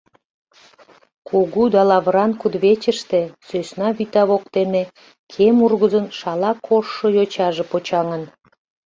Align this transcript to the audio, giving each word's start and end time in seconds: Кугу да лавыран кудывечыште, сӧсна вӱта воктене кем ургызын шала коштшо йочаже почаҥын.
Кугу 1.27 1.63
да 1.73 1.81
лавыран 1.89 2.31
кудывечыште, 2.41 3.21
сӧсна 3.47 3.87
вӱта 3.97 4.23
воктене 4.29 4.83
кем 5.31 5.55
ургызын 5.65 6.05
шала 6.17 6.51
коштшо 6.67 7.07
йочаже 7.15 7.63
почаҥын. 7.71 8.23